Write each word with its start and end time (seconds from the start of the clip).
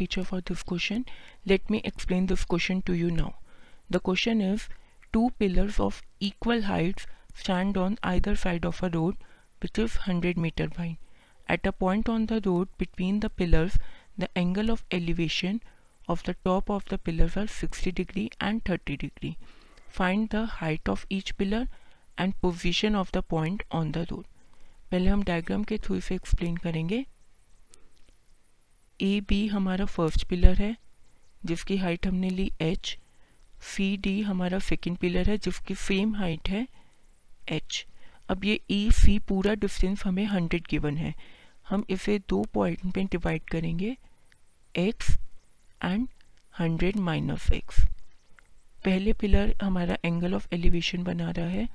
teacher 0.00 0.24
for 0.24 0.40
this 0.40 0.62
question. 0.62 1.04
Let 1.52 1.70
me 1.74 1.80
explain 1.92 2.26
this 2.26 2.44
question 2.44 2.82
to 2.90 2.94
you 3.02 3.10
now. 3.10 3.34
The 3.90 4.00
question 4.00 4.40
is 4.40 4.68
two 5.12 5.30
pillars 5.38 5.80
of 5.80 6.02
equal 6.20 6.62
heights 6.62 7.06
stand 7.34 7.76
on 7.76 7.98
either 8.02 8.36
side 8.36 8.64
of 8.64 8.82
a 8.82 8.90
road 8.90 9.16
which 9.60 9.78
is 9.78 9.96
100 9.96 10.36
meter 10.36 10.68
wide. 10.78 10.98
At 11.48 11.66
a 11.66 11.72
point 11.72 12.08
on 12.08 12.26
the 12.26 12.40
road 12.44 12.68
between 12.78 13.20
the 13.20 13.30
pillars, 13.30 13.78
the 14.16 14.28
angle 14.36 14.70
of 14.70 14.84
elevation 14.90 15.62
of 16.08 16.22
the 16.24 16.34
top 16.44 16.70
of 16.70 16.84
the 16.86 16.98
pillars 16.98 17.36
are 17.36 17.46
60 17.46 17.92
degree 17.92 18.30
and 18.40 18.64
30 18.64 18.96
degree. 18.96 19.36
Find 19.88 20.28
the 20.30 20.46
height 20.46 20.88
of 20.88 21.06
each 21.08 21.36
pillar 21.36 21.68
and 22.16 22.40
position 22.40 22.94
of 22.94 23.12
the 23.12 23.22
point 23.22 23.62
on 23.70 23.92
the 23.92 24.06
road. 24.10 24.26
पहले 24.90 25.10
हम 25.10 25.22
diagram 25.24 25.64
के 25.70 25.78
through 25.84 25.96
इसे 25.96 26.14
explain 26.14 26.56
करेंगे 26.66 27.04
A 29.00 29.20
B 29.28 29.46
हमारा 29.46 29.84
first 29.86 30.24
pillar 30.28 30.56
है, 30.56 30.76
जिसकी 31.46 31.76
height 31.76 32.06
हमने 32.06 32.30
ली 32.30 32.50
एच 32.60 32.96
सी 33.64 33.96
डी 33.96 34.20
हमारा 34.22 34.58
सेकेंड 34.60 34.96
पिलर 34.98 35.30
है, 35.30 35.36
जिसकी 35.38 35.74
सेम 35.76 36.14
हाइट 36.16 36.48
है 36.48 36.66
एच 37.52 37.84
अब 38.30 38.44
ये 38.44 38.60
ई 38.70 38.90
सी 38.92 39.18
पूरा 39.28 39.54
डिस्टेंस 39.56 40.04
हमें 40.04 40.24
हंड्रेड 40.26 40.66
गिवन 40.70 40.96
है। 40.96 41.14
हम 41.68 41.84
इसे 41.90 42.18
दो 42.28 42.42
पॉइंट 42.54 42.92
पे 42.94 43.04
डिवाइड 43.04 43.42
करेंगे 43.50 43.96
X 44.74 45.10
and 45.84 46.08
hundred 46.54 46.96
minus 47.08 47.50
X 47.54 47.80
पहले 48.84 49.12
पिलर 49.20 49.54
हमारा 49.62 49.96
एंगल 50.04 50.34
ऑफ़ 50.34 50.46
एलिवेशन 50.54 51.02
बना 51.04 51.30
रहा 51.30 51.48
है 51.48 51.68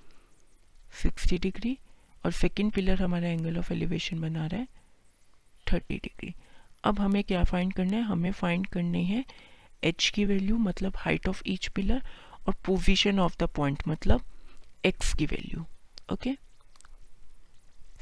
सिक्सटी 1.01 1.37
डिग्री 1.39 1.77
और 2.23 2.31
सेकेंड 2.31 2.71
पिलर 2.73 3.01
हमारा 3.01 3.27
एंगल 3.29 3.57
ऑफ़ 3.57 3.71
एलिवेशन 3.73 4.21
बना 4.21 4.45
रहा 4.47 4.59
है 4.59 4.67
थर्टी 5.65 5.97
डिग्री 6.03 6.33
अब 6.85 6.99
हमें 6.99 7.23
क्या 7.23 7.43
फाइंड 7.43 7.73
करना 7.73 7.97
है? 7.97 8.03
हमें 8.03 8.31
फाइंड 8.31 8.67
करनी 8.67 9.03
है 9.05 9.23
एच 9.83 10.09
की 10.15 10.25
वैल्यू 10.25 10.57
मतलब 10.57 10.93
हाइट 10.97 11.27
ऑफ़ 11.29 11.41
ईच 11.47 11.67
पिलर 11.75 12.01
और 12.47 12.55
पोजीशन 12.65 13.19
ऑफ़ 13.19 13.37
द 13.39 13.47
पॉइंट 13.55 13.83
मतलब 13.87 14.23
एक्स 14.85 15.13
की 15.13 15.25
वैल्यू 15.25 15.65
ओके 16.13 16.35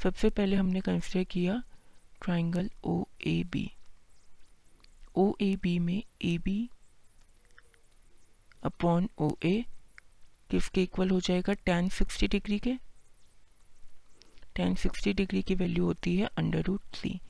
सबसे 0.02 0.30
पहले 0.30 0.56
हमने 0.56 0.80
कंसिडर 0.80 1.24
किया 1.30 1.62
triangle 2.22 2.70
O 2.84 3.02
A 3.26 3.42
B 3.52 3.70
O 5.16 5.32
A 5.42 5.54
B 5.62 5.78
में 5.78 6.02
ए 6.24 6.36
बी 6.44 6.58
अपॉन 8.64 9.08
ओ 9.20 9.30
ए 9.44 9.64
किसके 10.50 10.82
इक्वल 10.82 11.10
हो 11.10 11.20
जाएगा? 11.20 11.52
टेन 11.66 11.88
सिक्सटी 11.88 12.26
डिग्री 12.28 12.58
के। 12.58 12.74
टेन 14.56 14.74
सिक्सटी 14.82 15.12
डिग्री 15.12 15.42
की 15.42 15.54
वैल्यू 15.54 15.84
होती 15.84 16.16
है 16.16 16.28
under 16.38 16.62
root 16.62 16.80
three 16.94 17.20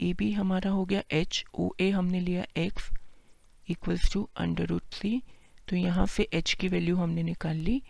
A 0.00 0.12
B 0.18 0.30
हमारा 0.32 0.70
हो 0.70 0.84
गया 0.84 1.02
एच 1.12 1.44
ओ 1.54 1.68
ए 1.80 1.90
हमने 1.90 2.20
लिया 2.20 2.44
X 2.56 2.90
equals 3.68 4.12
to 4.12 4.28
under 4.36 4.66
root 4.66 4.82
three 4.92 5.20
तो 5.68 5.76
यहाँ 5.76 6.06
से 6.06 6.28
एच 6.34 6.52
की 6.60 6.68
वैल्यू 6.68 6.96
हमने 6.96 7.22
निकाल 7.22 7.56
ली 7.56 7.80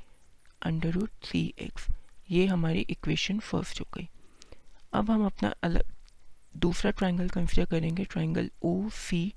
अंडर 0.62 0.90
रूट 0.92 1.10
थ्री 1.24 1.42
एक्स 1.60 1.86
ये 2.30 2.46
हमारी 2.46 2.80
इक्वेशन 2.90 3.38
फ़र्स्ट 3.40 3.80
हो 3.80 3.86
गई। 3.94 4.08
अब 4.92 5.10
हम 5.10 5.24
अपना 5.26 5.54
अलग 5.62 5.92
दूसरा 6.56 6.90
ट्राइंगल 6.90 7.28
कंसिडर 7.28 7.64
करेंगे 7.70 8.04
triangle 8.04 8.50
O 8.64 8.88
C 8.96 9.32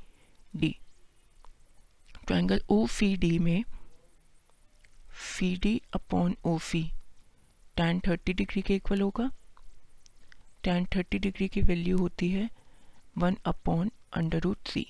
D 0.53 0.75
triangle 2.27 2.61
O 2.69 2.85
C 2.87 3.15
D 3.17 3.37
में 3.39 3.63
C 5.29 5.55
D 5.63 5.81
upon 5.95 6.35
O 6.45 6.57
C 6.61 6.83
tan 7.77 7.99
thirty 8.07 8.33
degree 8.33 8.61
के 8.61 8.75
इक्वल 8.75 9.01
होगा। 9.01 9.29
टेन 10.63 10.85
थर्टी 10.95 11.19
डिग्री 11.19 11.47
की 11.47 11.61
वैल्यू 11.61 11.97
होती 11.97 12.29
है 12.29 12.49
one 13.17 13.37
upon 13.45 13.91
under 14.13 14.39
root 14.39 14.57
three 14.65 14.85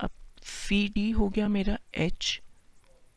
अब 0.00 0.10
सी 0.42 0.88
डी 0.88 1.10
हो 1.10 1.28
गया 1.28 1.48
मेरा 1.48 1.78
एच, 1.94 2.40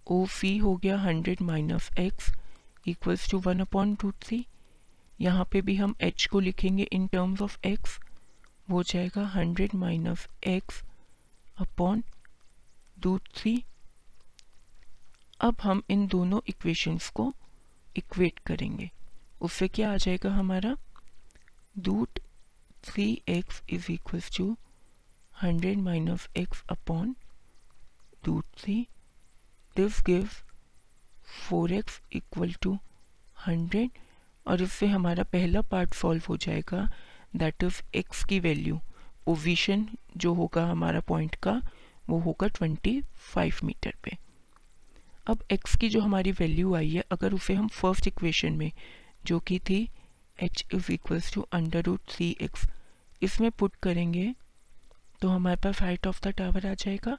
ओ 0.08 0.26
सी 0.26 0.58
हो 0.58 0.76
गया 0.76 0.98
hundred 1.00 1.42
minus 1.42 1.90
x 2.00 2.32
equals 2.88 3.30
to 3.32 3.40
one 3.40 3.60
upon 3.60 3.98
root 4.04 4.16
three 4.22 4.46
यहाँ 5.22 5.46
पे 5.52 5.62
भी 5.62 5.76
हम 5.76 5.96
एच 6.02 6.26
को 6.26 6.40
लिखेंगे 6.40 6.84
इन 6.84 7.08
टर्म्स 7.08 7.42
ऑफ़ 7.42 7.58
एक्स, 7.66 8.00
वो 8.70 8.84
जाएगा 8.84 9.26
hundred 9.28 9.76
minus 9.76 10.28
x 10.48 10.82
upon 11.58 12.04
root 13.04 13.30
three 13.36 13.64
अब 15.42 15.56
हम 15.64 15.82
इन 15.90 16.08
दोनों 16.08 16.40
इक्वेशंस 16.48 17.10
को 17.10 17.34
इक्वेट 17.98 18.40
करेंगे। 18.40 18.90
उससे 19.42 19.68
क्या 19.68 19.92
आ 19.94 19.98
जाएगा 19.98 20.32
हमारा? 20.34 20.76
Root 21.78 22.20
three 22.84 23.22
x 23.30 23.62
is 23.70 23.92
equals 23.92 24.38
to 24.38 24.58
hundred 25.44 25.78
minus 25.78 26.28
x 26.38 26.64
upon 26.70 27.16
root 28.28 28.46
three 28.58 28.88
this 29.76 30.02
give 30.06 30.30
four 31.50 31.72
x 31.72 32.02
equal 32.12 32.54
to 32.54 32.78
hundred 33.48 33.90
और 34.48 34.62
इससे 34.62 34.88
हमारा 34.88 35.24
पहला 35.24 35.62
पार्ट 35.62 35.94
सॉल्व 35.94 36.24
हो 36.30 36.38
जाएगा. 36.38 36.88
दैट 37.36 37.64
इज़ 37.64 37.82
एक्स 37.96 38.24
की 38.24 38.40
वैल्यू 38.40 38.80
पोजीशन 39.26 39.88
जो 40.18 40.34
होगा 40.34 40.66
हमारा 40.66 41.00
पॉइंट 41.00 41.36
का, 41.36 41.62
वो 42.10 42.20
होगा 42.20 42.48
ट्वेंटी 42.48 43.02
फाइव 43.34 43.56
मीटर 43.64 43.94
पे. 44.04 44.18
अब 45.28 45.44
एक्स 45.52 45.76
की 45.76 45.90
जो 45.90 46.02
हमारी 46.02 46.32
वैल्यू 46.32 46.76
आई 46.76 46.90
है, 46.90 47.04
अगर 47.12 47.34
उसे 47.34 47.54
हम 47.54 47.68
फ़र्स्ट 47.68 48.08
इक्वेशन 48.08 48.54
में, 48.54 48.72
जो 49.26 49.40
कि 49.40 49.60
थी 49.60 49.90
h 50.44 50.64
is 50.74 50.92
equals 50.92 51.34
to 51.34 51.42
under 51.54 51.84
root 51.84 52.02
three 52.10 52.36
x 52.42 52.66
इसमें 53.22 53.50
पुट 53.52 53.76
करेंगे 53.84 54.34
तो 55.22 55.30
हमारे 55.30 55.56
पास 55.64 55.82
हाइट 55.82 56.08
ऑफ़ 56.08 56.22
द 56.24 56.32
टावर 56.38 56.66
आ 56.68 56.74
जाएगा। 56.74 57.18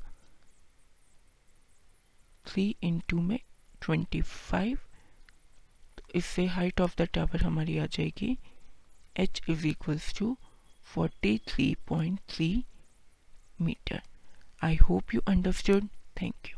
थ्री 2.45 2.65
इंटू 2.83 3.21
में 3.21 3.39
ट्वेंटी 3.83 4.21
फाइव 4.23 4.79
इससे 6.15 6.45
हाइट 6.49 6.81
ऑफ़ 6.81 6.95
द 6.99 7.09
टावर 7.15 7.43
हमारी 7.43 7.79
आ 7.79 7.87
जाएगी। 7.87 8.37
H 9.17 9.43
is 9.49 9.67
equals 9.67 10.13
to 10.19 10.37
forty 10.87 11.37
three 11.49 11.75
point 11.89 12.21
three 12.29 12.51
metre 13.61 14.01
I 14.63 14.77
hope 14.83 15.15
you 15.15 15.21
understood 15.29 15.89
thank 16.21 16.49
you 16.51 16.58